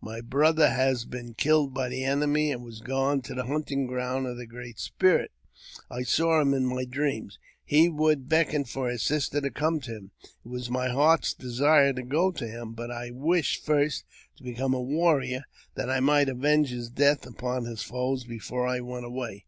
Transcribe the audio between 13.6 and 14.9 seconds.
first to become a